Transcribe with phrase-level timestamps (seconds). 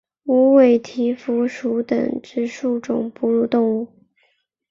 [0.23, 3.87] 无尾蹄蝠属等之数种哺乳动物。